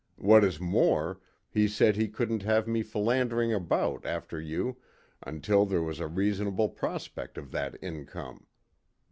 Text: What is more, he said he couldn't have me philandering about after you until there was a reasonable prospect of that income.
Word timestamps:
What 0.17 0.43
is 0.43 0.59
more, 0.59 1.19
he 1.47 1.67
said 1.67 1.95
he 1.95 2.07
couldn't 2.07 2.41
have 2.41 2.67
me 2.67 2.81
philandering 2.81 3.53
about 3.53 4.03
after 4.03 4.41
you 4.41 4.77
until 5.21 5.63
there 5.67 5.83
was 5.83 5.99
a 5.99 6.07
reasonable 6.07 6.69
prospect 6.69 7.37
of 7.37 7.51
that 7.51 7.77
income. 7.83 8.47